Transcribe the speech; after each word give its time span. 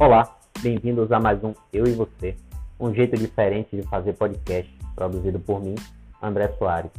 Olá, 0.00 0.38
bem-vindos 0.60 1.10
a 1.10 1.18
mais 1.18 1.42
um 1.42 1.52
Eu 1.72 1.84
e 1.84 1.90
Você, 1.90 2.36
um 2.78 2.94
jeito 2.94 3.16
diferente 3.16 3.74
de 3.74 3.82
fazer 3.82 4.12
podcast, 4.12 4.72
produzido 4.94 5.40
por 5.40 5.60
mim, 5.60 5.74
André 6.22 6.52
Soares. 6.56 6.92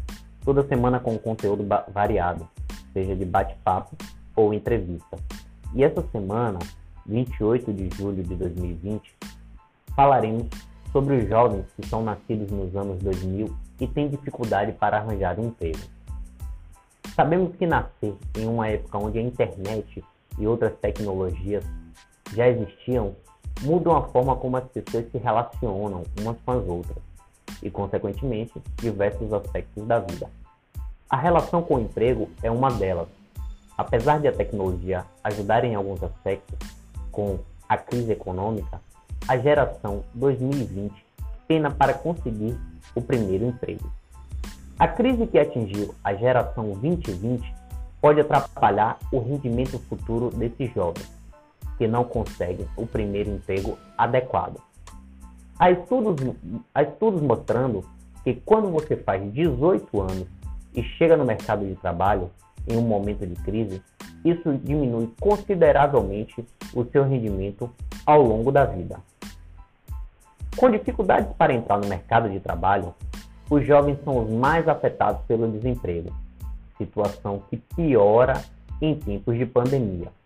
Toda 0.43 0.67
semana 0.67 0.99
com 0.99 1.17
conteúdo 1.17 1.65
variado, 1.93 2.45
seja 2.91 3.15
de 3.15 3.23
bate-papo 3.23 3.95
ou 4.35 4.53
entrevista. 4.53 5.15
E 5.73 5.81
essa 5.81 6.05
semana, 6.11 6.59
28 7.05 7.71
de 7.71 7.89
julho 7.95 8.21
de 8.21 8.35
2020, 8.35 9.15
falaremos 9.95 10.49
sobre 10.91 11.15
os 11.15 11.29
jovens 11.29 11.67
que 11.77 11.87
são 11.87 12.03
nascidos 12.03 12.51
nos 12.51 12.75
anos 12.75 13.01
2000 13.01 13.47
e 13.79 13.87
têm 13.87 14.09
dificuldade 14.09 14.73
para 14.73 14.97
arranjar 14.97 15.39
um 15.39 15.45
emprego. 15.45 15.79
Sabemos 17.15 17.55
que 17.55 17.65
nascer 17.65 18.13
em 18.37 18.45
uma 18.45 18.67
época 18.67 18.97
onde 18.97 19.19
a 19.19 19.21
internet 19.21 20.03
e 20.37 20.45
outras 20.45 20.73
tecnologias 20.81 21.63
já 22.33 22.47
existiam 22.47 23.15
mudam 23.61 23.95
a 23.95 24.03
forma 24.03 24.35
como 24.35 24.57
as 24.57 24.63
pessoas 24.65 25.09
se 25.11 25.17
relacionam 25.17 26.03
umas 26.19 26.37
com 26.45 26.51
as 26.51 26.67
outras 26.67 26.97
e, 27.61 27.69
consequentemente, 27.69 28.53
diversos 28.77 29.33
aspectos 29.33 29.85
da 29.85 29.99
vida. 29.99 30.29
A 31.09 31.17
relação 31.17 31.61
com 31.61 31.75
o 31.75 31.79
emprego 31.79 32.29
é 32.41 32.49
uma 32.49 32.69
delas. 32.71 33.07
Apesar 33.77 34.19
de 34.19 34.27
a 34.27 34.31
tecnologia 34.31 35.05
ajudar 35.23 35.63
em 35.63 35.75
alguns 35.75 36.01
aspectos, 36.03 36.57
com 37.11 37.39
a 37.67 37.77
crise 37.77 38.11
econômica, 38.11 38.79
a 39.27 39.37
geração 39.37 40.03
2020 40.13 40.93
pena 41.47 41.71
para 41.71 41.93
conseguir 41.93 42.55
o 42.93 43.01
primeiro 43.01 43.45
emprego. 43.45 43.91
A 44.77 44.87
crise 44.87 45.25
que 45.27 45.37
atingiu 45.37 45.93
a 46.03 46.13
geração 46.13 46.71
2020 46.73 47.53
pode 47.99 48.21
atrapalhar 48.21 48.97
o 49.11 49.19
rendimento 49.19 49.77
futuro 49.79 50.29
desses 50.29 50.73
jovens, 50.73 51.09
que 51.79 51.87
não 51.87 52.03
conseguem 52.03 52.67
o 52.75 52.85
primeiro 52.85 53.31
emprego 53.31 53.79
adequado. 53.97 54.61
Há 55.57 55.71
estudos, 55.71 56.35
há 56.75 56.83
estudos 56.83 57.21
mostrando 57.21 57.85
que 58.23 58.33
quando 58.45 58.69
você 58.69 58.97
faz 58.97 59.23
18 59.33 60.01
anos 60.01 60.27
e 60.75 60.83
chega 60.83 61.15
no 61.15 61.23
mercado 61.23 61.65
de 61.65 61.75
trabalho 61.75 62.29
em 62.67 62.77
um 62.77 62.81
momento 62.81 63.25
de 63.25 63.35
crise, 63.41 63.81
isso 64.25 64.53
diminui 64.57 65.09
consideravelmente 65.21 66.45
o 66.73 66.83
seu 66.83 67.05
rendimento 67.05 67.71
ao 68.05 68.21
longo 68.21 68.51
da 68.51 68.65
vida. 68.65 68.99
Com 70.57 70.69
dificuldades 70.69 71.33
para 71.37 71.53
entrar 71.53 71.77
no 71.77 71.87
mercado 71.87 72.29
de 72.29 72.41
trabalho, 72.41 72.93
os 73.49 73.65
jovens 73.65 73.97
são 74.03 74.21
os 74.25 74.29
mais 74.29 74.67
afetados 74.67 75.21
pelo 75.25 75.49
desemprego, 75.49 76.13
situação 76.77 77.41
que 77.49 77.55
piora 77.55 78.43
em 78.81 78.95
tempos 78.95 79.37
de 79.37 79.45
pandemia. 79.45 80.18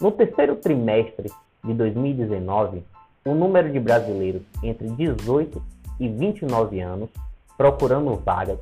No 0.00 0.10
terceiro 0.10 0.56
trimestre 0.56 1.30
de 1.62 1.74
2019, 1.74 2.82
o 3.22 3.34
número 3.34 3.70
de 3.70 3.78
brasileiros 3.78 4.40
entre 4.62 4.88
18 4.88 5.62
e 6.00 6.08
29 6.08 6.80
anos 6.80 7.10
procurando 7.54 8.16
vagas 8.16 8.58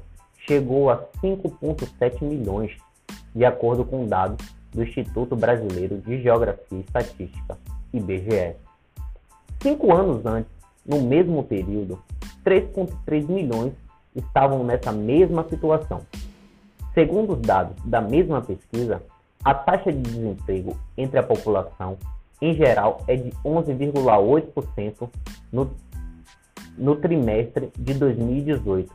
chegou 0.48 0.90
a 0.90 0.98
5,7 1.22 2.24
milhões, 2.24 2.76
de 3.32 3.44
acordo 3.44 3.84
com 3.84 4.04
dados 4.04 4.44
do 4.72 4.82
Instituto 4.82 5.36
Brasileiro 5.36 5.98
de 5.98 6.20
Geografia 6.20 6.76
e 6.76 6.80
Estatística, 6.80 7.56
IBGE. 7.92 8.56
Cinco 9.62 9.94
anos 9.94 10.26
antes, 10.26 10.50
no 10.84 11.00
mesmo 11.02 11.44
período, 11.44 12.02
3,3 12.44 13.28
milhões 13.28 13.72
estavam 14.16 14.64
nessa 14.64 14.90
mesma 14.90 15.44
situação. 15.48 16.00
Segundo 16.94 17.34
os 17.34 17.40
dados 17.40 17.76
da 17.84 18.00
mesma 18.00 18.42
pesquisa, 18.42 19.00
a 19.44 19.54
taxa 19.54 19.92
de 19.92 20.00
desemprego 20.00 20.76
entre 20.96 21.18
a 21.18 21.22
população 21.22 21.98
em 22.40 22.54
geral 22.54 23.02
é 23.06 23.16
de 23.16 23.30
11,8% 23.44 25.08
no, 25.52 25.70
no 26.76 26.96
trimestre 26.96 27.70
de 27.76 27.94
2018, 27.94 28.92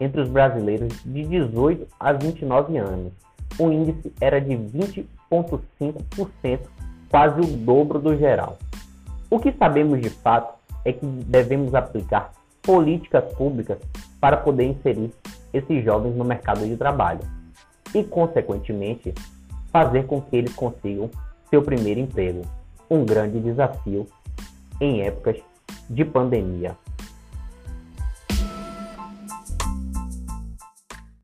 entre 0.00 0.20
os 0.22 0.28
brasileiros 0.28 0.92
de 1.04 1.24
18 1.24 1.86
a 1.98 2.12
29 2.12 2.78
anos. 2.78 3.12
O 3.58 3.70
índice 3.70 4.12
era 4.20 4.40
de 4.40 4.54
20,5%, 4.54 6.60
quase 7.10 7.40
o 7.40 7.46
dobro 7.46 7.98
do 7.98 8.16
geral. 8.16 8.58
O 9.28 9.38
que 9.38 9.52
sabemos 9.52 10.00
de 10.00 10.08
fato 10.08 10.58
é 10.84 10.92
que 10.92 11.04
devemos 11.04 11.74
aplicar 11.74 12.32
políticas 12.62 13.32
públicas 13.34 13.78
para 14.20 14.36
poder 14.36 14.64
inserir 14.64 15.12
esses 15.52 15.84
jovens 15.84 16.16
no 16.16 16.24
mercado 16.24 16.66
de 16.66 16.76
trabalho 16.76 17.20
e, 17.94 18.04
consequentemente, 18.04 19.12
fazer 19.72 20.06
com 20.06 20.20
que 20.20 20.36
eles 20.36 20.54
consigam 20.54 21.10
seu 21.48 21.62
primeiro 21.62 22.00
emprego. 22.00 22.42
Um 22.88 23.04
grande 23.04 23.40
desafio 23.40 24.06
em 24.80 25.02
épocas 25.02 25.36
de 25.88 26.04
pandemia. 26.04 26.76